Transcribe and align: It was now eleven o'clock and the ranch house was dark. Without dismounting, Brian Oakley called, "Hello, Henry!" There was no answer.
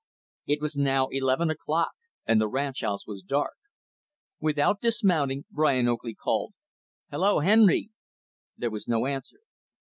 It 0.47 0.61
was 0.61 0.75
now 0.75 1.09
eleven 1.09 1.51
o'clock 1.51 1.91
and 2.25 2.41
the 2.41 2.47
ranch 2.47 2.81
house 2.81 3.05
was 3.05 3.21
dark. 3.21 3.53
Without 4.39 4.81
dismounting, 4.81 5.45
Brian 5.51 5.87
Oakley 5.87 6.15
called, 6.15 6.55
"Hello, 7.11 7.37
Henry!" 7.37 7.91
There 8.57 8.71
was 8.71 8.87
no 8.87 9.05
answer. 9.05 9.41